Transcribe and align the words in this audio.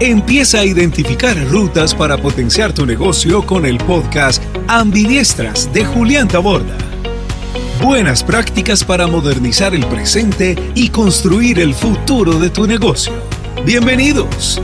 Empieza 0.00 0.60
a 0.60 0.64
identificar 0.64 1.36
rutas 1.48 1.94
para 1.94 2.16
potenciar 2.16 2.72
tu 2.72 2.86
negocio 2.86 3.46
con 3.46 3.64
el 3.64 3.78
podcast 3.78 4.42
Ambidiestras 4.66 5.72
de 5.72 5.84
Julián 5.84 6.26
Taborda. 6.26 6.76
Buenas 7.80 8.24
prácticas 8.24 8.84
para 8.84 9.06
modernizar 9.06 9.74
el 9.74 9.86
presente 9.86 10.56
y 10.74 10.88
construir 10.88 11.60
el 11.60 11.72
futuro 11.74 12.38
de 12.40 12.50
tu 12.50 12.66
negocio. 12.66 13.12
Bienvenidos. 13.64 14.60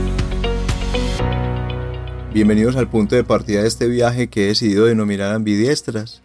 Bienvenidos 2.33 2.75
al 2.75 2.89
punto 2.89 3.15
de 3.15 3.23
partida 3.23 3.61
de 3.61 3.67
este 3.69 3.87
viaje 3.87 4.27
que 4.27 4.45
he 4.45 4.47
decidido 4.47 4.85
denominar 4.85 5.33
ambidiestras. 5.33 6.21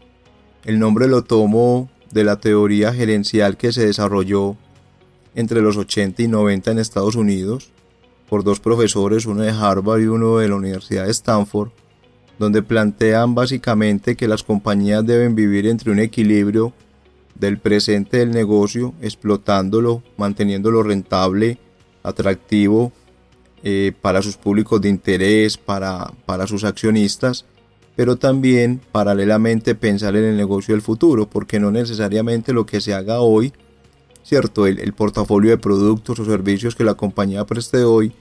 El 0.64 0.80
nombre 0.80 1.06
lo 1.06 1.22
tomo 1.22 1.88
de 2.10 2.24
la 2.24 2.40
teoría 2.40 2.92
gerencial 2.92 3.56
que 3.56 3.72
se 3.72 3.86
desarrolló 3.86 4.56
entre 5.36 5.60
los 5.60 5.76
80 5.76 6.22
y 6.22 6.28
90 6.28 6.72
en 6.72 6.78
Estados 6.78 7.14
Unidos 7.14 7.73
por 8.28 8.44
dos 8.44 8.60
profesores, 8.60 9.26
uno 9.26 9.42
de 9.42 9.50
Harvard 9.50 10.00
y 10.02 10.06
uno 10.06 10.38
de 10.38 10.48
la 10.48 10.56
Universidad 10.56 11.04
de 11.04 11.10
Stanford, 11.10 11.70
donde 12.38 12.62
plantean 12.62 13.34
básicamente 13.34 14.16
que 14.16 14.28
las 14.28 14.42
compañías 14.42 15.06
deben 15.06 15.34
vivir 15.34 15.66
entre 15.66 15.90
un 15.92 15.98
equilibrio 15.98 16.72
del 17.34 17.58
presente 17.58 18.18
del 18.18 18.30
negocio, 18.30 18.94
explotándolo, 19.00 20.02
manteniéndolo 20.16 20.82
rentable, 20.82 21.58
atractivo 22.02 22.92
eh, 23.62 23.92
para 24.00 24.22
sus 24.22 24.36
públicos 24.36 24.80
de 24.80 24.88
interés, 24.88 25.56
para, 25.56 26.12
para 26.26 26.46
sus 26.46 26.64
accionistas, 26.64 27.44
pero 27.96 28.16
también 28.16 28.80
paralelamente 28.92 29.74
pensar 29.74 30.16
en 30.16 30.24
el 30.24 30.36
negocio 30.36 30.74
del 30.74 30.82
futuro, 30.82 31.28
porque 31.28 31.60
no 31.60 31.70
necesariamente 31.70 32.52
lo 32.52 32.66
que 32.66 32.80
se 32.80 32.94
haga 32.94 33.20
hoy 33.20 33.52
¿cierto? 34.24 34.66
El, 34.66 34.92
portafolio 34.94 35.50
de 35.50 35.58
productos 35.58 36.18
o 36.18 36.24
servicios 36.24 36.74
que 36.74 36.84
la 36.84 36.94
compañía 36.94 37.44
preste 37.44 37.84
hoy 37.84 38.12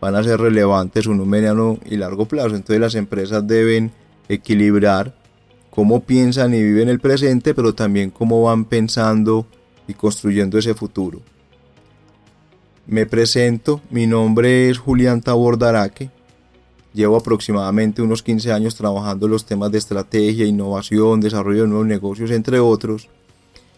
van 0.00 0.16
a 0.16 0.24
ser 0.24 0.40
relevantes 0.40 1.06
en 1.06 1.20
un 1.20 1.28
mediano 1.28 1.78
y 1.86 1.96
largo 1.96 2.26
plazo. 2.26 2.56
Entonces 2.56 2.80
las 2.80 2.94
empresas 2.96 3.46
deben 3.46 3.92
equilibrar 4.28 5.14
cómo 5.70 6.00
piensan 6.00 6.52
y 6.54 6.62
viven 6.62 6.88
el 6.88 7.00
presente, 7.00 7.54
pero 7.54 7.74
también 7.74 8.10
cómo 8.10 8.42
van 8.42 8.64
pensando 8.64 9.46
y 9.86 9.94
construyendo 9.94 10.58
ese 10.58 10.74
futuro. 10.74 11.20
Me 12.86 13.06
presento, 13.06 13.80
mi 13.90 14.08
nombre 14.08 14.68
es 14.68 14.78
Julián 14.78 15.22
Tabordaraque. 15.22 16.10
Llevo 16.92 17.16
aproximadamente 17.16 18.02
unos 18.02 18.22
15 18.22 18.52
años 18.52 18.74
trabajando 18.74 19.26
en 19.26 19.32
los 19.32 19.46
temas 19.46 19.70
de 19.70 19.78
estrategia, 19.78 20.44
innovación, 20.44 21.20
desarrollo 21.20 21.62
de 21.62 21.68
nuevos 21.68 21.86
negocios, 21.86 22.32
entre 22.32 22.58
otros 22.58 23.08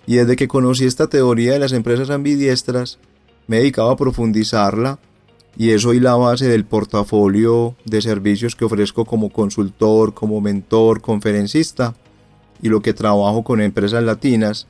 y 0.07 0.17
desde 0.17 0.37
que 0.37 0.49
conocí 0.49 0.85
esta 0.85 1.09
teoría 1.09 1.53
de 1.53 1.59
las 1.59 1.73
empresas 1.73 2.11
ambidiestras, 2.11 2.99
me 3.47 3.57
he 3.57 3.61
dedicado 3.61 3.91
a 3.91 3.97
profundizarla 3.97 4.99
y 5.57 5.71
es 5.71 5.85
hoy 5.85 6.01
la 6.01 6.17
base 6.17 6.49
del 6.49 6.65
portafolio 6.65 7.77
de 7.85 8.03
servicios 8.03 8.57
que 8.57 8.65
ofrezco 8.65 9.05
como 9.05 9.31
consultor, 9.31 10.15
como 10.15 10.41
mentor, 10.41 11.01
conferencista 11.01 11.95
y 12.61 12.69
lo 12.69 12.81
que 12.81 12.93
trabajo 12.93 13.45
con 13.45 13.61
empresas 13.61 14.03
latinas. 14.03 14.67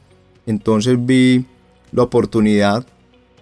Entonces 0.47 1.05
vi 1.05 1.47
la 1.93 2.03
oportunidad 2.03 2.87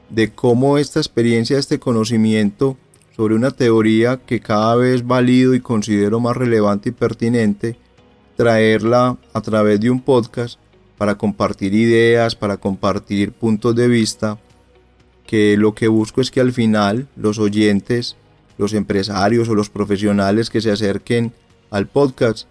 de 0.08 0.30
cómo 0.30 0.78
esta 0.78 1.00
experiencia, 1.00 1.58
este 1.58 1.78
conocimiento 1.78 2.76
sobre 3.16 3.34
una 3.34 3.50
teoría 3.50 4.18
que 4.18 4.40
cada 4.40 4.76
vez 4.76 5.06
valido 5.06 5.54
y 5.54 5.60
considero 5.60 6.20
más 6.20 6.36
relevante 6.36 6.90
y 6.90 6.92
pertinente, 6.92 7.76
traerla 8.36 9.18
a 9.32 9.40
través 9.40 9.80
de 9.80 9.90
un 9.90 10.00
podcast 10.00 10.58
para 11.02 11.18
compartir 11.18 11.74
ideas, 11.74 12.36
para 12.36 12.58
compartir 12.58 13.32
puntos 13.32 13.74
de 13.74 13.88
vista, 13.88 14.38
que 15.26 15.56
lo 15.56 15.74
que 15.74 15.88
busco 15.88 16.20
es 16.20 16.30
que 16.30 16.40
al 16.40 16.52
final 16.52 17.08
los 17.16 17.40
oyentes, 17.40 18.14
los 18.56 18.72
empresarios 18.72 19.48
o 19.48 19.56
los 19.56 19.68
profesionales 19.68 20.48
que 20.48 20.60
se 20.60 20.70
acerquen 20.70 21.32
al 21.70 21.88
podcast 21.88 22.46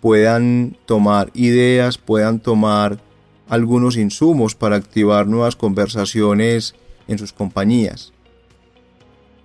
puedan 0.00 0.76
tomar 0.86 1.32
ideas, 1.34 1.98
puedan 1.98 2.38
tomar 2.38 3.00
algunos 3.48 3.96
insumos 3.96 4.54
para 4.54 4.76
activar 4.76 5.26
nuevas 5.26 5.56
conversaciones 5.56 6.76
en 7.08 7.18
sus 7.18 7.32
compañías. 7.32 8.12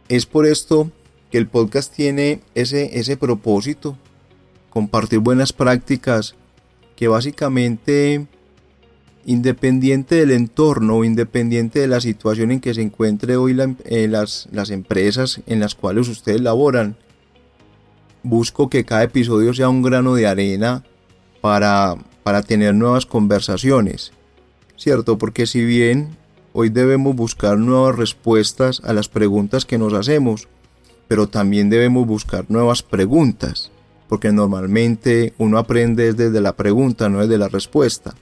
Es 0.10 0.28
por 0.28 0.46
esto 0.46 0.92
que 1.32 1.40
el 1.40 1.48
podcast 1.48 1.92
tiene 1.92 2.42
ese, 2.54 3.00
ese 3.00 3.18
propósito, 3.18 3.98
compartir 4.70 5.18
buenas 5.18 5.54
prácticas 5.54 6.36
que 6.96 7.08
básicamente 7.08 8.28
independiente 9.26 10.16
del 10.16 10.32
entorno, 10.32 11.04
independiente 11.04 11.80
de 11.80 11.88
la 11.88 12.02
situación 12.02 12.52
en 12.52 12.60
que 12.60 12.74
se 12.74 12.82
encuentre 12.82 13.38
hoy 13.38 13.58
eh, 13.86 14.08
las, 14.08 14.48
las 14.52 14.70
empresas 14.70 15.42
en 15.46 15.60
las 15.60 15.76
cuales 15.76 16.08
ustedes 16.08 16.42
laboran, 16.42 16.98
busco 18.24 18.70
que 18.70 18.86
cada 18.86 19.04
episodio 19.04 19.54
sea 19.54 19.70
un 19.70 19.82
grano 19.82 20.16
de 20.16 20.28
arena 20.28 20.84
para, 21.42 21.96
para 22.24 22.42
tener 22.42 22.74
nuevas 22.74 23.06
conversaciones, 23.06 24.14
¿cierto? 24.78 25.18
Porque 25.18 25.46
si 25.46 25.64
bien 25.64 26.16
hoy 26.54 26.70
debemos 26.70 27.16
buscar 27.16 27.58
nuevas 27.58 27.96
respuestas 27.96 28.82
a 28.84 28.94
las 28.94 29.10
preguntas 29.10 29.66
que 29.66 29.78
nos 29.78 29.94
hacemos, 29.94 30.48
pero 31.08 31.28
también 31.28 31.70
debemos 31.70 32.08
buscar 32.08 32.46
nuevas 32.50 32.82
preguntas, 32.82 33.72
porque 34.08 34.32
normalmente 34.32 35.34
uno 35.38 35.58
aprende 35.58 36.14
desde 36.14 36.42
la 36.42 36.56
pregunta, 36.56 37.10
no 37.10 37.20
desde 37.20 37.38
la 37.38 37.50
respuesta. 37.50 38.16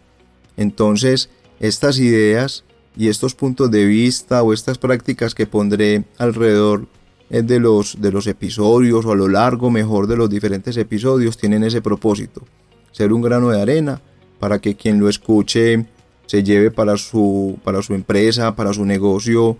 Entonces, 0.57 1.29
estas 1.59 1.99
ideas 1.99 2.63
y 2.95 3.07
estos 3.07 3.35
puntos 3.35 3.71
de 3.71 3.85
vista 3.85 4.43
o 4.43 4.53
estas 4.53 4.77
prácticas 4.77 5.33
que 5.33 5.47
pondré 5.47 6.03
alrededor 6.17 6.87
eh, 7.29 7.41
de 7.41 7.59
los, 7.59 8.01
de 8.01 8.11
los 8.11 8.27
episodios 8.27 9.05
o 9.05 9.11
a 9.11 9.15
lo 9.15 9.27
largo 9.27 9.69
mejor 9.71 10.07
de 10.07 10.17
los 10.17 10.29
diferentes 10.29 10.75
episodios 10.77 11.37
tienen 11.37 11.63
ese 11.63 11.81
propósito, 11.81 12.45
ser 12.91 13.13
un 13.13 13.21
grano 13.21 13.49
de 13.49 13.61
arena 13.61 14.01
para 14.39 14.59
que 14.59 14.75
quien 14.75 14.99
lo 14.99 15.07
escuche 15.07 15.85
se 16.25 16.43
lleve 16.43 16.71
para 16.71 16.97
su, 16.97 17.57
para 17.63 17.81
su 17.81 17.93
empresa, 17.93 18.55
para 18.55 18.73
su 18.73 18.85
negocio, 18.85 19.57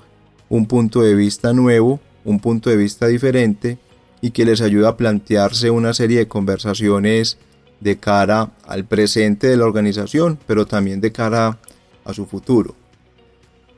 un 0.50 0.66
punto 0.66 1.02
de 1.02 1.16
vista 1.16 1.54
nuevo, 1.54 2.00
un 2.26 2.40
punto 2.40 2.70
de 2.70 2.78
vista 2.78 3.08
diferente 3.08 3.78
y 4.22 4.32
que 4.32 4.46
les 4.46 4.62
ayude 4.62 4.88
a 4.88 4.98
plantearse 4.98 5.70
una 5.70 5.94
serie 5.94 6.20
de 6.20 6.28
conversaciones 6.28 7.38
de 7.82 7.98
cara 7.98 8.52
al 8.66 8.86
presente 8.86 9.48
de 9.48 9.58
la 9.58 9.66
organización, 9.66 10.40
pero 10.48 10.66
también 10.66 11.02
de 11.02 11.12
cara 11.12 11.60
a 12.06 12.14
su 12.14 12.26
futuro. 12.26 12.76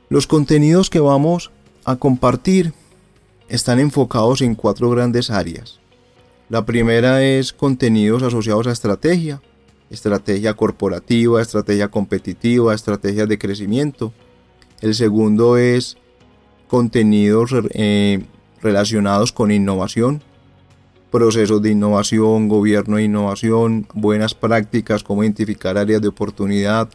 Los 0.08 0.26
contenidos 0.26 0.90
que 0.90 1.00
vamos 1.00 1.50
a 1.84 1.96
compartir 1.96 2.72
están 3.48 3.80
enfocados 3.80 4.42
en 4.42 4.54
cuatro 4.54 4.90
grandes 4.90 5.30
áreas. 5.30 5.80
La 6.48 6.64
primera 6.66 7.24
es 7.24 7.52
contenidos 7.52 8.22
asociados 8.22 8.66
a 8.66 8.72
estrategia, 8.72 9.40
estrategia 9.90 10.54
corporativa, 10.54 11.40
estrategia 11.40 11.88
competitiva, 11.88 12.74
estrategias 12.74 13.28
de 13.28 13.38
crecimiento. 13.38 14.12
El 14.80 14.94
segundo 14.94 15.56
es 15.56 15.96
contenidos 16.68 17.54
eh, 17.70 18.24
relacionados 18.60 19.32
con 19.32 19.50
innovación, 19.50 20.22
procesos 21.14 21.62
de 21.62 21.70
innovación, 21.70 22.48
gobierno 22.48 22.96
de 22.96 23.04
innovación, 23.04 23.86
buenas 23.94 24.34
prácticas, 24.34 25.04
cómo 25.04 25.22
identificar 25.22 25.78
áreas 25.78 26.02
de 26.02 26.08
oportunidad, 26.08 26.88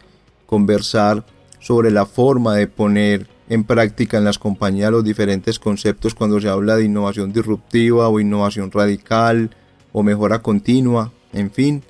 conversar 0.45 1.25
sobre 1.61 1.89
la 1.89 2.05
forma 2.05 2.53
de 2.55 2.67
poner 2.67 3.27
en 3.47 3.63
práctica 3.63 4.17
en 4.17 4.25
las 4.25 4.37
compañías 4.37 4.91
los 4.91 5.05
diferentes 5.05 5.57
conceptos 5.57 6.15
cuando 6.15 6.41
se 6.41 6.49
habla 6.49 6.75
de 6.75 6.83
innovación 6.83 7.31
disruptiva 7.31 8.09
o 8.09 8.19
innovación 8.19 8.71
radical 8.71 9.51
o 9.93 10.03
mejora 10.03 10.41
continua, 10.41 11.13
en 11.31 11.49
fin. 11.49 11.81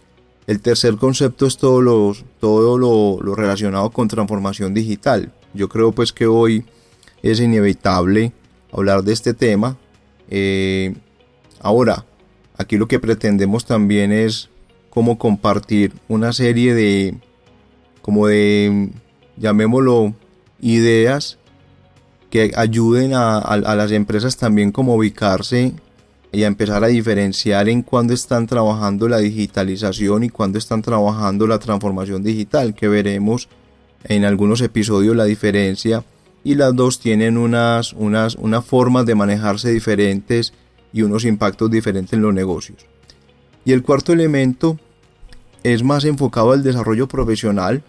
El 0.45 0.61
tercer 0.61 0.97
concepto 0.97 1.47
es 1.47 1.57
todo 1.57 1.81
lo, 1.81 2.15
todo 2.39 2.77
lo, 2.77 3.33
relacionado 3.33 3.89
con 3.89 4.07
transformación 4.07 4.75
digital. 4.75 5.33
Yo 5.55 5.67
creo 5.67 5.93
pues 5.93 6.13
que 6.13 6.27
hoy 6.27 6.63
es 7.23 7.39
inevitable 7.39 8.33
hablar 8.71 9.03
de 9.03 9.13
este 9.13 9.33
tema. 9.33 9.77
Eh, 10.29 10.93
ahora, 11.59 12.05
Aquí 12.59 12.75
lo 12.75 12.89
que 12.89 12.99
pretendemos 12.99 13.63
también 13.63 14.11
es 14.11 14.49
como 14.89 15.17
compartir 15.17 15.93
una 16.09 16.33
serie 16.33 16.75
de, 16.75 17.15
como 18.01 18.27
de, 18.27 18.89
llamémoslo, 19.37 20.13
ideas 20.59 21.37
que 22.29 22.51
ayuden 22.57 23.13
a, 23.13 23.55
las 23.55 23.91
empresas 23.93 24.35
también 24.35 24.73
como 24.73 24.95
ubicarse 24.95 25.71
y 26.33 26.43
a 26.43 26.47
empezar 26.47 26.83
a 26.83 26.87
diferenciar 26.87 27.69
en 27.69 27.81
cuándo 27.81 28.13
están 28.13 28.45
trabajando 28.45 29.07
la 29.07 29.19
digitalización 29.19 30.25
y 30.25 30.29
cuándo 30.29 30.57
están 30.57 30.81
trabajando 30.81 31.47
la 31.47 31.59
transformación 31.59 32.23
digital, 32.23 32.75
que 32.75 32.89
veremos 32.89 33.47
en 34.03 34.25
algunos 34.25 34.59
episodios 34.59 35.15
la 35.15 35.23
diferencia. 35.23 36.03
Y 36.43 36.55
las 36.55 36.75
dos 36.75 36.99
tienen 36.99 37.37
unas, 37.37 37.93
unas, 37.93 38.35
unas 38.35 38.65
formas 38.65 39.05
de 39.05 39.15
manejarse 39.15 39.71
diferentes 39.71 40.51
y 40.93 41.01
unos 41.03 41.25
impactos 41.25 41.69
diferentes 41.71 42.13
en 42.13 42.21
los 42.21 42.33
negocios. 42.33 42.85
Y 43.65 43.71
el 43.71 43.83
cuarto 43.83 44.13
elemento 44.13 44.79
es 45.63 45.83
más 45.83 46.05
enfocado 46.05 46.51
al 46.51 46.63
desarrollo 46.63 47.07
profesional. 47.07 47.83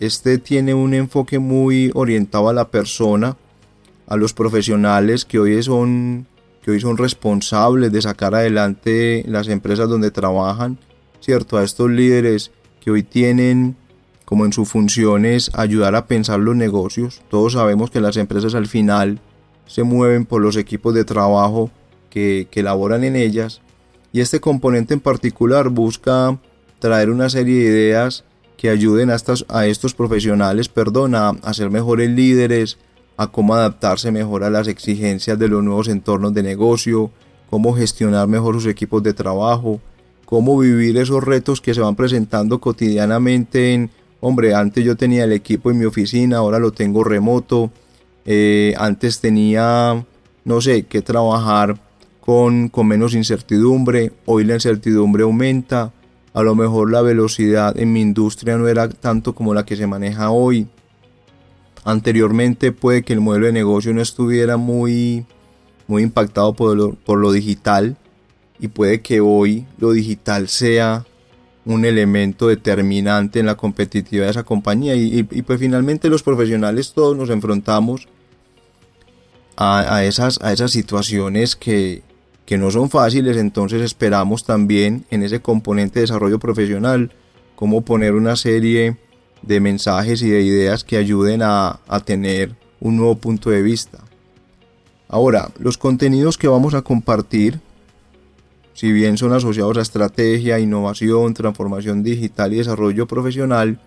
Este 0.00 0.38
tiene 0.38 0.74
un 0.74 0.94
enfoque 0.94 1.38
muy 1.38 1.90
orientado 1.94 2.48
a 2.48 2.52
la 2.52 2.68
persona, 2.68 3.36
a 4.06 4.16
los 4.16 4.32
profesionales 4.32 5.24
que 5.24 5.38
hoy 5.38 5.62
son 5.62 6.26
que 6.62 6.72
hoy 6.72 6.80
son 6.80 6.96
responsables 6.96 7.92
de 7.92 8.02
sacar 8.02 8.34
adelante 8.34 9.24
las 9.28 9.46
empresas 9.46 9.88
donde 9.88 10.10
trabajan, 10.10 10.78
¿cierto? 11.20 11.58
A 11.58 11.62
estos 11.62 11.88
líderes 11.88 12.50
que 12.80 12.90
hoy 12.90 13.04
tienen 13.04 13.76
como 14.24 14.44
en 14.44 14.52
sus 14.52 14.68
funciones 14.68 15.52
ayudar 15.54 15.94
a 15.94 16.06
pensar 16.06 16.40
los 16.40 16.56
negocios. 16.56 17.22
Todos 17.30 17.52
sabemos 17.52 17.92
que 17.92 18.00
las 18.00 18.16
empresas 18.16 18.56
al 18.56 18.66
final 18.66 19.20
se 19.66 19.84
mueven 19.84 20.26
por 20.26 20.42
los 20.42 20.56
equipos 20.56 20.92
de 20.92 21.04
trabajo 21.04 21.70
que, 22.16 22.48
que 22.50 22.60
elaboran 22.60 23.04
en 23.04 23.14
ellas. 23.14 23.60
Y 24.10 24.22
este 24.22 24.40
componente 24.40 24.94
en 24.94 25.00
particular 25.00 25.68
busca 25.68 26.38
traer 26.78 27.10
una 27.10 27.28
serie 27.28 27.56
de 27.56 27.68
ideas 27.68 28.24
que 28.56 28.70
ayuden 28.70 29.10
a, 29.10 29.16
estas, 29.16 29.44
a 29.50 29.66
estos 29.66 29.92
profesionales 29.92 30.70
perdón, 30.70 31.14
a, 31.14 31.28
a 31.28 31.52
ser 31.52 31.68
mejores 31.68 32.08
líderes, 32.08 32.78
a 33.18 33.26
cómo 33.26 33.54
adaptarse 33.54 34.10
mejor 34.12 34.44
a 34.44 34.50
las 34.50 34.66
exigencias 34.66 35.38
de 35.38 35.48
los 35.48 35.62
nuevos 35.62 35.88
entornos 35.88 36.32
de 36.32 36.42
negocio, 36.42 37.10
cómo 37.50 37.74
gestionar 37.74 38.26
mejor 38.28 38.54
sus 38.54 38.64
equipos 38.64 39.02
de 39.02 39.12
trabajo, 39.12 39.82
cómo 40.24 40.58
vivir 40.58 40.96
esos 40.96 41.22
retos 41.22 41.60
que 41.60 41.74
se 41.74 41.82
van 41.82 41.96
presentando 41.96 42.62
cotidianamente 42.62 43.74
en, 43.74 43.90
hombre, 44.20 44.54
antes 44.54 44.82
yo 44.82 44.96
tenía 44.96 45.24
el 45.24 45.32
equipo 45.32 45.70
en 45.70 45.76
mi 45.76 45.84
oficina, 45.84 46.38
ahora 46.38 46.58
lo 46.58 46.72
tengo 46.72 47.04
remoto, 47.04 47.70
eh, 48.24 48.72
antes 48.78 49.20
tenía, 49.20 50.02
no 50.46 50.60
sé, 50.62 50.84
que 50.84 51.02
trabajar 51.02 51.78
con, 52.26 52.68
con 52.68 52.88
menos 52.88 53.14
incertidumbre, 53.14 54.12
hoy 54.26 54.44
la 54.44 54.54
incertidumbre 54.54 55.22
aumenta, 55.22 55.92
a 56.34 56.42
lo 56.42 56.54
mejor 56.54 56.90
la 56.90 57.00
velocidad 57.00 57.78
en 57.78 57.94
mi 57.94 58.02
industria 58.02 58.58
no 58.58 58.68
era 58.68 58.88
tanto 58.90 59.34
como 59.34 59.54
la 59.54 59.64
que 59.64 59.76
se 59.76 59.86
maneja 59.86 60.30
hoy, 60.30 60.68
Anteriormente 61.86 62.72
puede 62.72 63.04
que 63.04 63.12
el 63.12 63.20
modelo 63.20 63.46
de 63.46 63.52
negocio 63.52 63.94
no 63.94 64.02
estuviera 64.02 64.56
muy, 64.56 65.24
muy 65.86 66.02
impactado 66.02 66.52
por 66.52 66.76
lo, 66.76 66.94
por 66.94 67.20
lo 67.20 67.30
digital 67.30 67.96
y 68.58 68.66
puede 68.66 69.02
que 69.02 69.20
hoy 69.20 69.66
lo 69.78 69.92
digital 69.92 70.48
sea 70.48 71.06
un 71.64 71.84
elemento 71.84 72.48
determinante 72.48 73.38
en 73.38 73.46
la 73.46 73.54
competitividad 73.54 74.24
de 74.24 74.30
esa 74.32 74.42
compañía. 74.42 74.96
Y, 74.96 75.22
pues 75.22 75.60
finalmente 75.60 76.08
los 76.08 76.24
profesionales 76.24 76.92
todos 76.92 77.16
nos 77.16 77.30
enfrentamos 77.30 78.08
a, 79.56 80.02
esas, 80.02 80.42
a 80.42 80.52
esas 80.52 80.72
situaciones 80.72 81.54
que, 81.54 82.02
que 82.46 82.56
no 82.56 82.70
son 82.70 82.88
fáciles, 82.88 83.36
entonces 83.36 83.82
esperamos 83.82 84.44
también 84.44 85.04
en 85.10 85.24
ese 85.24 85.40
componente 85.40 85.98
de 85.98 86.02
desarrollo 86.02 86.38
profesional 86.38 87.10
cómo 87.56 87.82
poner 87.82 88.14
una 88.14 88.36
serie 88.36 88.96
de 89.42 89.60
mensajes 89.60 90.22
y 90.22 90.30
de 90.30 90.42
ideas 90.42 90.84
que 90.84 90.96
ayuden 90.96 91.42
a, 91.42 91.80
tener 92.04 92.54
un 92.80 92.96
nuevo 92.96 93.16
punto 93.16 93.50
de 93.50 93.62
vista. 93.62 93.98
Ahora, 95.08 95.50
los 95.58 95.76
contenidos 95.76 96.38
que 96.38 96.46
vamos 96.46 96.74
a 96.74 96.82
compartir, 96.82 97.60
si 98.74 98.92
bien 98.92 99.18
son 99.18 99.32
asociados 99.32 99.76
a 99.78 99.82
estrategia, 99.82 100.60
innovación, 100.60 101.34
transformación 101.34 102.02
digital 102.02 102.52
y 102.52 102.58
desarrollo 102.58 103.06
profesional, 103.06 103.80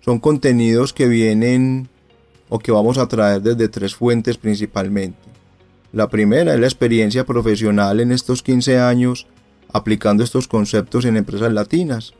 son 0.00 0.20
contenidos 0.20 0.92
que 0.92 1.08
vienen 1.08 1.88
o 2.48 2.58
que 2.58 2.72
vamos 2.72 2.98
a 2.98 3.08
traer 3.08 3.42
desde 3.42 3.68
tres 3.68 3.94
fuentes 3.94 4.36
principalmente. 4.36 5.29
La 5.92 6.08
primera 6.08 6.54
es 6.54 6.60
la 6.60 6.66
experiencia 6.66 7.26
profesional 7.26 8.00
en 8.00 8.12
estos 8.12 8.42
15 8.42 8.78
años 8.78 9.26
aplicando 9.72 10.24
estos 10.24 10.48
conceptos 10.48 11.04
en 11.04 11.16
empresas 11.16 11.52
latinas 11.52 12.14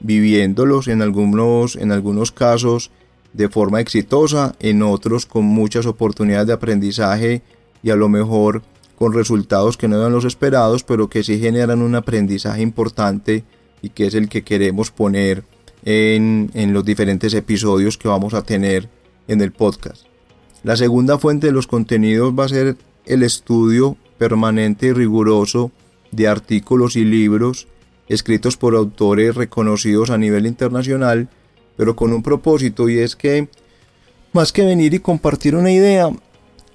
viviéndolos 0.00 0.88
en 0.88 1.02
algunos, 1.02 1.76
en 1.76 1.92
algunos 1.92 2.32
casos 2.32 2.90
de 3.32 3.48
forma 3.48 3.80
exitosa, 3.80 4.54
en 4.60 4.82
otros 4.82 5.26
con 5.26 5.44
muchas 5.44 5.86
oportunidades 5.86 6.46
de 6.46 6.52
aprendizaje 6.52 7.42
y 7.82 7.90
a 7.90 7.96
lo 7.96 8.08
mejor 8.08 8.62
con 8.96 9.12
resultados 9.12 9.76
que 9.76 9.88
no 9.88 9.96
eran 9.96 10.12
los 10.12 10.24
esperados, 10.24 10.82
pero 10.82 11.08
que 11.08 11.22
sí 11.22 11.38
generan 11.38 11.82
un 11.82 11.94
aprendizaje 11.94 12.62
importante 12.62 13.44
y 13.82 13.90
que 13.90 14.06
es 14.06 14.14
el 14.14 14.28
que 14.28 14.42
queremos 14.42 14.90
poner 14.90 15.44
en, 15.84 16.50
en 16.54 16.72
los 16.72 16.84
diferentes 16.84 17.34
episodios 17.34 17.98
que 17.98 18.08
vamos 18.08 18.32
a 18.32 18.42
tener 18.42 18.88
en 19.28 19.42
el 19.42 19.52
podcast. 19.52 20.06
La 20.62 20.76
segunda 20.76 21.18
fuente 21.18 21.48
de 21.48 21.52
los 21.52 21.66
contenidos 21.66 22.32
va 22.36 22.46
a 22.46 22.48
ser 22.48 22.76
el 23.06 23.22
estudio 23.22 23.96
permanente 24.18 24.86
y 24.86 24.92
riguroso 24.92 25.70
de 26.10 26.28
artículos 26.28 26.96
y 26.96 27.04
libros 27.04 27.68
escritos 28.08 28.56
por 28.56 28.74
autores 28.74 29.34
reconocidos 29.34 30.10
a 30.10 30.18
nivel 30.18 30.46
internacional, 30.46 31.28
pero 31.76 31.96
con 31.96 32.12
un 32.12 32.22
propósito 32.22 32.88
y 32.88 32.98
es 32.98 33.16
que 33.16 33.48
más 34.32 34.52
que 34.52 34.64
venir 34.64 34.94
y 34.94 35.00
compartir 35.00 35.56
una 35.56 35.72
idea, 35.72 36.10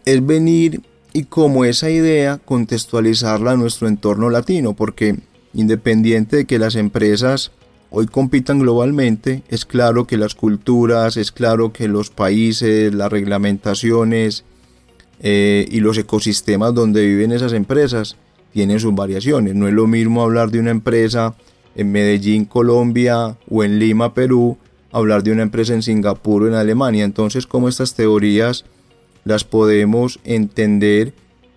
es 0.06 0.26
venir 0.26 0.82
y 1.14 1.26
como 1.26 1.66
esa 1.66 1.90
idea 1.90 2.40
contextualizarla 2.44 3.52
a 3.52 3.58
nuestro 3.58 3.88
entorno 3.88 4.30
latino, 4.30 4.74
porque 4.74 5.18
independiente 5.54 6.38
de 6.38 6.46
que 6.46 6.60
las 6.60 6.76
empresas 6.76 7.52
hoy 7.90 8.08
compitan 8.08 8.60
globalmente, 8.60 9.44
es 9.50 9.66
claro 9.66 10.08
que 10.08 10.18
las 10.18 10.34
culturas, 10.34 11.18
es 11.18 11.32
claro 11.32 11.74
que 11.74 11.88
los 11.88 12.10
países, 12.10 12.94
las 12.94 13.12
reglamentaciones 13.12 14.46
eh, 15.22 15.66
y 15.70 15.80
los 15.80 15.98
ecosistemas 15.98 16.74
donde 16.74 17.06
viven 17.06 17.32
esas 17.32 17.54
empresas 17.54 18.18
tienen 18.52 18.80
sus 18.80 18.94
variaciones. 18.94 19.56
No 19.56 19.68
es 19.68 19.74
lo 19.74 19.88
mismo 19.88 20.24
hablar 20.24 20.52
de 20.52 20.60
una 20.60 20.72
empresa 20.72 21.36
en 21.76 21.92
Medellín, 21.92 22.46
Colombia 22.46 23.38
o 23.50 23.64
en 23.64 23.80
Lima, 23.80 24.14
Perú, 24.14 24.58
hablar 24.92 25.24
de 25.24 25.32
una 25.32 25.44
empresa 25.44 25.74
en 25.74 25.84
Singapur 25.84 26.44
o 26.44 26.48
en 26.48 26.56
Alemania. 26.56 27.06
Entonces, 27.06 27.48
¿cómo 27.48 27.70
estas 27.70 27.94
teorías 27.94 28.66
las 29.24 29.44
podemos 29.44 30.20
entender 30.24 31.14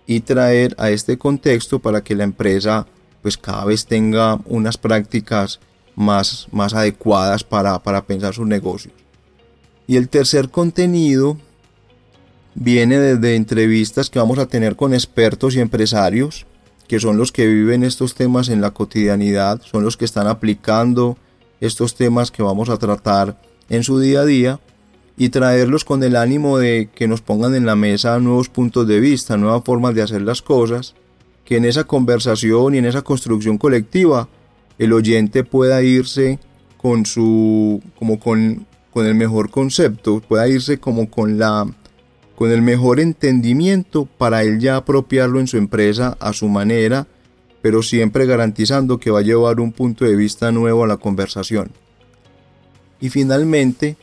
y 0.07 0.21
traer 0.21 0.75
a 0.77 0.91
este 0.91 1.17
contexto 1.17 1.79
para 1.79 2.03
que 2.03 2.15
la 2.15 2.23
empresa 2.23 2.87
pues 3.21 3.37
cada 3.37 3.65
vez 3.65 3.87
tenga 3.87 4.39
unas 4.45 4.77
prácticas 4.77 5.59
más, 5.95 6.47
más 6.51 6.75
adecuadas 6.75 7.43
para, 7.43 7.81
para 7.81 8.05
pensar 8.05 8.35
sus 8.35 8.45
negocios. 8.45 8.93
Y 9.87 9.95
el 9.95 10.09
tercer 10.09 10.49
contenido 10.49 11.37
viene 12.55 12.97
desde 12.97 13.35
entrevistas 13.35 14.09
que 14.09 14.19
vamos 14.19 14.39
a 14.39 14.47
tener 14.47 14.75
con 14.75 14.93
expertos 14.93 15.55
y 15.55 15.59
empresarios 15.59 16.45
que 16.87 16.99
son 16.99 17.17
los 17.17 17.31
que 17.31 17.47
viven 17.47 17.83
estos 17.83 18.15
temas 18.15 18.49
en 18.49 18.61
la 18.61 18.71
cotidianidad, 18.71 19.61
son 19.63 19.83
los 19.83 19.97
que 19.97 20.05
están 20.05 20.27
aplicando 20.27 21.17
estos 21.59 21.95
temas 21.95 22.31
que 22.31 22.43
vamos 22.43 22.69
a 22.69 22.77
tratar 22.77 23.39
en 23.69 23.83
su 23.83 23.99
día 23.99 24.21
a 24.21 24.25
día 24.25 24.59
y 25.17 25.29
traerlos 25.29 25.85
con 25.85 26.03
el 26.03 26.15
ánimo 26.15 26.57
de 26.57 26.89
que 26.93 27.07
nos 27.07 27.21
pongan 27.21 27.55
en 27.55 27.65
la 27.65 27.75
mesa 27.75 28.19
nuevos 28.19 28.49
puntos 28.49 28.87
de 28.87 28.99
vista, 28.99 29.37
nuevas 29.37 29.63
formas 29.63 29.95
de 29.95 30.01
hacer 30.01 30.21
las 30.21 30.41
cosas, 30.41 30.93
que 31.43 31.57
en 31.57 31.65
esa 31.65 31.85
conversación 31.85 32.75
y 32.75 32.79
en 32.79 32.85
esa 32.85 33.01
construcción 33.01 33.57
colectiva 33.57 34.27
el 34.77 34.93
oyente 34.93 35.43
pueda 35.43 35.81
irse 35.81 36.39
con 36.77 37.05
su 37.05 37.81
como 37.97 38.19
con, 38.19 38.67
con 38.91 39.07
el 39.07 39.15
mejor 39.15 39.49
concepto, 39.49 40.19
pueda 40.19 40.47
irse 40.47 40.79
como 40.79 41.09
con 41.09 41.39
la 41.39 41.65
con 42.35 42.51
el 42.51 42.61
mejor 42.61 42.99
entendimiento 42.99 44.05
para 44.05 44.43
él 44.43 44.59
ya 44.59 44.75
apropiarlo 44.75 45.39
en 45.39 45.47
su 45.47 45.57
empresa 45.57 46.17
a 46.19 46.33
su 46.33 46.47
manera, 46.49 47.07
pero 47.61 47.81
siempre 47.81 48.25
garantizando 48.25 48.99
que 48.99 49.11
va 49.11 49.19
a 49.19 49.23
llevar 49.23 49.59
un 49.59 49.71
punto 49.71 50.05
de 50.05 50.15
vista 50.15 50.51
nuevo 50.51 50.83
a 50.83 50.87
la 50.87 50.97
conversación. 50.97 51.71
Y 52.99 53.09
finalmente, 53.09 53.97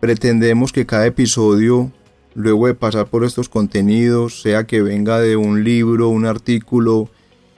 pretendemos 0.00 0.72
que 0.72 0.86
cada 0.86 1.06
episodio, 1.06 1.90
luego 2.34 2.66
de 2.66 2.74
pasar 2.74 3.06
por 3.06 3.24
estos 3.24 3.48
contenidos, 3.48 4.42
sea 4.42 4.64
que 4.64 4.82
venga 4.82 5.18
de 5.18 5.36
un 5.36 5.64
libro, 5.64 6.08
un 6.08 6.26
artículo, 6.26 7.08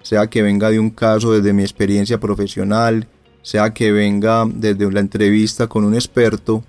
sea 0.02 0.28
que 0.28 0.42
venga 0.42 0.70
de 0.70 0.78
un 0.78 0.90
caso 0.90 1.32
desde 1.32 1.52
mi 1.52 1.62
experiencia 1.62 2.20
profesional, 2.20 3.08
sea 3.42 3.74
que 3.74 3.92
venga 3.92 4.44
desde 4.46 4.90
la 4.92 5.00
entrevista 5.00 5.66
con 5.66 5.84
un 5.84 5.94
experto, 5.94 6.64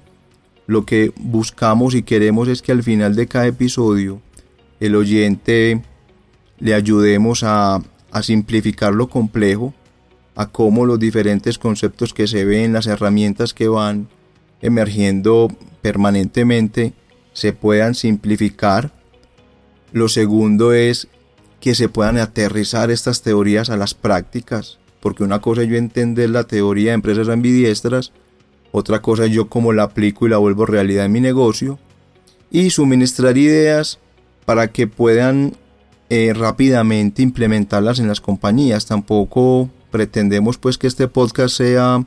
lo 0.68 0.86
que 0.86 1.14
buscamos 1.16 1.96
y 1.96 2.04
queremos 2.04 2.50
es 2.50 2.62
que 2.62 2.74
al 2.74 2.84
final 2.84 3.16
de 3.16 3.28
cada 3.28 3.48
episodio 3.48 4.22
el 4.80 4.96
oyente 4.96 5.82
le 6.60 6.74
ayudemos 6.74 7.44
a, 7.44 7.82
simplificar 8.22 8.96
lo 8.96 9.10
complejo, 9.10 9.76
a 10.36 10.48
cómo 10.48 10.88
los 10.88 10.98
diferentes 10.98 11.60
conceptos 11.60 12.16
que 12.16 12.26
se 12.26 12.46
ven, 12.46 12.74
las 12.74 12.88
herramientas 12.88 13.54
que 13.54 13.68
van 13.68 14.08
emergiendo 14.60 15.50
permanentemente, 15.84 16.94
se 17.34 17.54
puedan 17.54 17.94
simplificar. 17.94 18.92
Lo 19.92 20.10
segundo 20.10 20.74
es 20.74 21.08
que 21.60 21.76
se 21.76 21.90
puedan 21.90 22.18
aterrizar 22.18 22.90
estas 22.90 23.22
teorías 23.22 23.70
a 23.70 23.78
las 23.78 23.94
prácticas, 23.94 24.80
porque 25.00 25.24
una 25.24 25.42
cosa 25.42 25.62
es 25.62 25.70
yo 25.70 25.76
entender 25.76 26.32
la 26.32 26.46
teoría 26.46 26.90
de 26.90 26.96
empresas 26.96 27.30
ambidiestras, 27.30 28.14
otra 28.72 29.02
cosa 29.02 29.26
es 29.26 29.32
yo 29.32 29.50
cómo 29.50 29.74
la 29.74 29.84
aplico 29.84 30.26
y 30.26 30.30
la 30.30 30.38
vuelvo 30.38 30.66
realidad 30.66 31.06
en 31.06 31.12
mi 31.12 31.22
negocio. 31.22 31.80
Y 32.52 32.70
suministrar 32.70 33.38
ideas 33.38 34.00
para 34.46 34.68
que 34.68 34.88
puedan 34.88 35.56
eh, 36.10 36.34
rápidamente 36.34 37.22
implementarlas 37.22 38.00
en 38.00 38.08
las 38.08 38.22
compañías. 38.22 38.86
Tampoco 38.86 39.70
pretendemos 39.92 40.58
pues 40.58 40.78
que 40.78 40.88
este 40.88 41.08
podcast 41.08 41.58
sea 41.58 42.06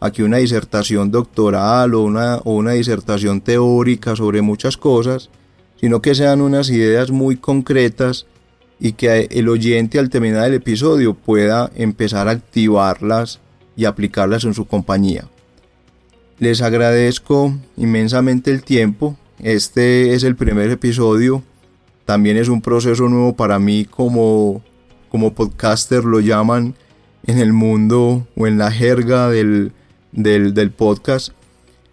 aquí 0.00 0.22
una 0.22 0.38
disertación 0.38 1.10
doctoral 1.10 1.94
o 1.94 2.02
una, 2.02 2.36
o 2.38 2.54
una 2.54 2.72
disertación 2.72 3.40
teórica 3.40 4.16
sobre 4.16 4.42
muchas 4.42 4.76
cosas, 4.76 5.30
sino 5.80 6.02
que 6.02 6.14
sean 6.14 6.40
unas 6.40 6.70
ideas 6.70 7.10
muy 7.10 7.36
concretas 7.36 8.26
y 8.78 8.92
que 8.92 9.28
el 9.30 9.48
oyente 9.48 9.98
al 9.98 10.10
terminar 10.10 10.48
el 10.48 10.54
episodio 10.54 11.14
pueda 11.14 11.70
empezar 11.76 12.28
a 12.28 12.32
activarlas 12.32 13.40
y 13.76 13.84
aplicarlas 13.84 14.44
en 14.44 14.54
su 14.54 14.66
compañía. 14.66 15.28
Les 16.38 16.60
agradezco 16.60 17.54
inmensamente 17.78 18.50
el 18.50 18.62
tiempo. 18.62 19.16
Este 19.42 20.12
es 20.12 20.22
el 20.22 20.36
primer 20.36 20.70
episodio. 20.70 21.42
También 22.04 22.36
es 22.36 22.48
un 22.48 22.60
proceso 22.60 23.08
nuevo 23.08 23.34
para 23.34 23.58
mí 23.58 23.86
como, 23.86 24.62
como 25.08 25.32
podcaster, 25.32 26.04
lo 26.04 26.20
llaman 26.20 26.74
en 27.26 27.38
el 27.38 27.54
mundo 27.54 28.26
o 28.36 28.46
en 28.46 28.58
la 28.58 28.70
jerga 28.70 29.30
del, 29.30 29.72
del, 30.12 30.70
podcast. 30.72 31.30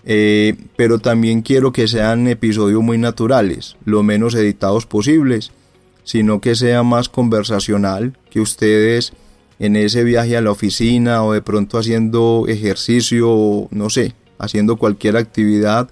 Eh, 0.03 0.55
pero 0.75 0.99
también 0.99 1.41
quiero 1.41 1.71
que 1.71 1.87
sean 1.87 2.27
episodios 2.27 2.83
muy 2.83 2.97
naturales, 2.97 3.77
lo 3.85 4.03
menos 4.03 4.35
editados 4.35 4.85
posibles, 4.85 5.51
sino 6.03 6.41
que 6.41 6.55
sea 6.55 6.83
más 6.83 7.07
conversacional, 7.07 8.17
que 8.29 8.41
ustedes 8.41 9.13
en 9.59 9.77
ese 9.77 10.03
viaje 10.03 10.35
a 10.35 10.41
la 10.41 10.51
oficina 10.51 11.23
o 11.23 11.31
de 11.31 11.41
pronto 11.41 11.77
haciendo 11.77 12.45
ejercicio, 12.49 13.69
no 13.71 13.89
sé, 13.89 14.13
haciendo 14.37 14.77
cualquier 14.77 15.17
actividad 15.17 15.89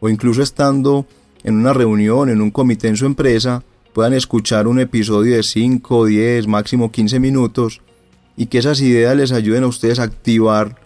o 0.00 0.08
incluso 0.08 0.42
estando 0.42 1.06
en 1.42 1.54
una 1.54 1.72
reunión, 1.72 2.28
en 2.28 2.40
un 2.40 2.50
comité 2.50 2.88
en 2.88 2.96
su 2.96 3.06
empresa, 3.06 3.62
puedan 3.92 4.14
escuchar 4.14 4.66
un 4.66 4.80
episodio 4.80 5.36
de 5.36 5.42
5, 5.42 6.06
10, 6.06 6.46
máximo 6.46 6.90
15 6.90 7.20
minutos 7.20 7.80
y 8.36 8.46
que 8.46 8.58
esas 8.58 8.80
ideas 8.80 9.16
les 9.16 9.32
ayuden 9.32 9.64
a 9.64 9.68
ustedes 9.68 9.98
a 9.98 10.04
activar 10.04 10.76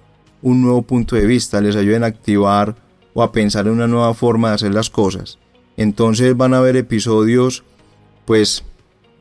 un 0.42 0.62
nuevo 0.62 0.82
punto 0.82 1.16
de 1.16 1.26
vista, 1.26 1.60
les 1.60 1.76
ayuden 1.76 2.04
a 2.04 2.08
activar 2.08 2.76
o 3.14 3.22
a 3.22 3.32
pensar 3.32 3.66
en 3.66 3.72
una 3.72 3.86
nueva 3.86 4.12
forma 4.14 4.48
de 4.48 4.54
hacer 4.56 4.74
las 4.74 4.90
cosas. 4.90 5.38
Entonces 5.76 6.36
van 6.36 6.54
a 6.54 6.58
haber 6.58 6.76
episodios, 6.76 7.64
pues 8.24 8.64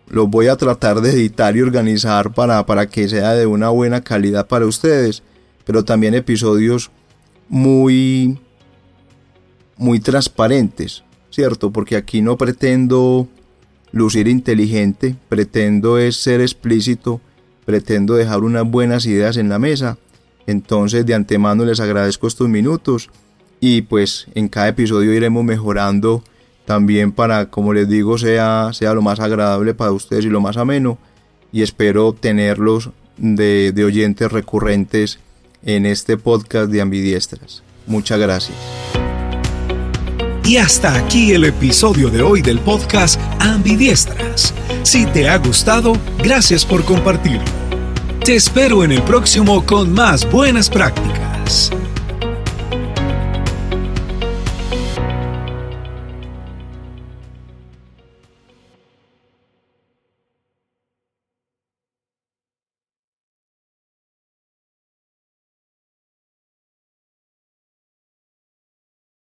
los 0.08 0.30
voy 0.30 0.48
a 0.48 0.58
tratar 0.58 1.02
de 1.02 1.12
editar 1.12 1.56
y 1.56 1.62
organizar 1.62 2.34
para, 2.34 2.66
para 2.66 2.88
que 2.88 3.08
sea 3.08 3.34
de 3.34 3.46
una 3.46 3.70
buena 3.70 4.02
calidad 4.02 4.48
para 4.48 4.66
ustedes, 4.66 5.24
pero 5.66 5.86
también 5.86 6.14
episodios 6.14 6.92
muy, 7.50 8.40
muy 9.78 10.00
transparentes, 10.00 11.04
¿cierto? 11.30 11.72
Porque 11.72 11.96
aquí 11.96 12.22
no 12.22 12.38
pretendo 12.38 13.28
lucir 13.92 14.28
inteligente, 14.28 15.16
pretendo 15.30 15.98
es 15.98 16.18
ser 16.18 16.42
explícito, 16.42 17.22
pretendo 17.66 18.16
dejar 18.16 18.44
unas 18.44 18.70
buenas 18.70 19.06
ideas 19.06 19.38
en 19.38 19.50
la 19.50 19.60
mesa 19.60 19.98
entonces 20.48 21.06
de 21.06 21.14
antemano 21.14 21.66
les 21.66 21.80
agradezco 21.80 22.28
estos 22.28 22.50
minutos 22.50 23.10
y 23.60 23.84
pues 23.84 24.28
en 24.36 24.50
cada 24.50 24.70
episodio 24.70 25.14
iremos 25.14 25.44
mejorando 25.44 26.24
también 26.66 27.12
para, 27.12 27.50
como 27.50 27.74
les 27.74 27.88
digo, 27.88 28.18
sea, 28.18 28.72
sea 28.74 28.94
lo 28.94 29.02
más 29.02 29.20
agradable 29.20 29.74
para 29.74 29.92
ustedes 29.92 30.26
y 30.26 30.30
lo 30.30 30.42
más 30.42 30.58
ameno. 30.58 30.98
Y 31.52 31.62
espero 31.62 32.14
tenerlos 32.14 32.92
de, 33.18 33.72
de 33.74 33.84
oyentes 33.84 34.32
recurrentes 34.32 35.20
en 35.66 35.86
este 35.86 36.18
podcast 36.18 36.70
de 36.70 36.82
Ambidiestras. 36.82 37.64
Muchas 37.88 38.20
gracias. 38.20 38.58
Y 40.46 40.58
hasta 40.58 40.96
aquí 40.96 41.32
el 41.32 41.46
episodio 41.46 42.10
de 42.10 42.22
hoy 42.22 42.42
del 42.42 42.60
podcast 42.60 43.20
Ambidiestras. 43.40 44.54
Si 44.84 45.06
te 45.06 45.30
ha 45.30 45.38
gustado, 45.38 45.94
gracias 46.20 46.66
por 46.66 46.84
compartirlo. 46.84 47.44
Te 48.26 48.36
espero 48.36 48.84
en 48.84 48.92
el 48.92 49.02
próximo 49.04 49.66
con 49.66 49.94
más 49.94 50.30
buenas 50.30 50.70
prácticas. 50.70 51.72